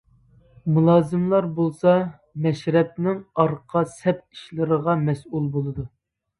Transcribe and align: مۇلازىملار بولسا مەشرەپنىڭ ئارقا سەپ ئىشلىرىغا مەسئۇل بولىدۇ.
مۇلازىملار 0.77 1.47
بولسا 1.59 1.93
مەشرەپنىڭ 2.47 3.21
ئارقا 3.45 3.87
سەپ 3.95 4.27
ئىشلىرىغا 4.35 4.99
مەسئۇل 5.07 5.51
بولىدۇ. 5.57 5.91